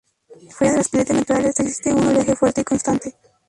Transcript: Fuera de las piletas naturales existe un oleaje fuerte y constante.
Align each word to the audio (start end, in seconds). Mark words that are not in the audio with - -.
Fuera 0.49 0.71
de 0.73 0.77
las 0.79 0.89
piletas 0.89 1.15
naturales 1.15 1.59
existe 1.59 1.93
un 1.93 2.07
oleaje 2.07 2.35
fuerte 2.35 2.61
y 2.61 2.63
constante. 2.63 3.15